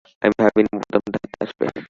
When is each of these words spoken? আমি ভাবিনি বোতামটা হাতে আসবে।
আমি 0.21 0.33
ভাবিনি 0.39 0.69
বোতামটা 0.73 1.17
হাতে 1.23 1.37
আসবে। 1.43 1.65